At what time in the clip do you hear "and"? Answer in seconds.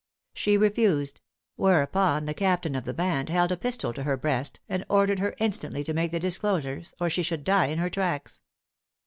4.67-4.83